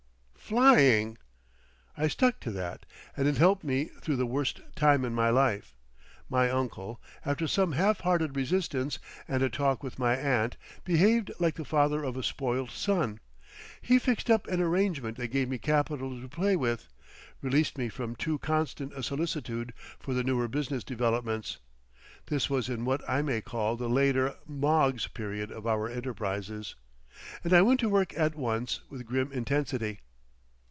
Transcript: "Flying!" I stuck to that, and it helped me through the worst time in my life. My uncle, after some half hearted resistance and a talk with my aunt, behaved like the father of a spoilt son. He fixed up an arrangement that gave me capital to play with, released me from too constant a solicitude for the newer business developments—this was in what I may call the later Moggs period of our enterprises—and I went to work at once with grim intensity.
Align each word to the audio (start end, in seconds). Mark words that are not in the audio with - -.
"Flying!" 0.51 1.17
I 1.95 2.09
stuck 2.09 2.41
to 2.41 2.51
that, 2.51 2.85
and 3.15 3.25
it 3.25 3.37
helped 3.37 3.63
me 3.63 3.85
through 3.85 4.17
the 4.17 4.25
worst 4.25 4.59
time 4.75 5.05
in 5.05 5.13
my 5.15 5.29
life. 5.29 5.77
My 6.27 6.49
uncle, 6.49 6.99
after 7.25 7.47
some 7.47 7.71
half 7.71 8.01
hearted 8.01 8.35
resistance 8.35 8.99
and 9.29 9.43
a 9.43 9.49
talk 9.49 9.81
with 9.81 9.97
my 9.97 10.13
aunt, 10.17 10.57
behaved 10.83 11.31
like 11.39 11.55
the 11.55 11.63
father 11.63 12.03
of 12.03 12.17
a 12.17 12.23
spoilt 12.23 12.69
son. 12.71 13.21
He 13.81 13.97
fixed 13.97 14.29
up 14.29 14.45
an 14.47 14.59
arrangement 14.59 15.15
that 15.15 15.29
gave 15.29 15.47
me 15.47 15.57
capital 15.57 16.19
to 16.19 16.27
play 16.27 16.57
with, 16.57 16.89
released 17.41 17.77
me 17.77 17.87
from 17.87 18.17
too 18.17 18.37
constant 18.37 18.91
a 18.93 19.03
solicitude 19.03 19.73
for 20.01 20.13
the 20.13 20.21
newer 20.21 20.49
business 20.49 20.83
developments—this 20.83 22.49
was 22.49 22.67
in 22.67 22.83
what 22.83 23.09
I 23.09 23.21
may 23.21 23.39
call 23.39 23.77
the 23.77 23.87
later 23.87 24.35
Moggs 24.45 25.07
period 25.07 25.49
of 25.49 25.65
our 25.65 25.87
enterprises—and 25.87 27.53
I 27.53 27.61
went 27.61 27.79
to 27.79 27.87
work 27.87 28.13
at 28.19 28.35
once 28.35 28.81
with 28.89 29.05
grim 29.05 29.31
intensity. 29.31 30.01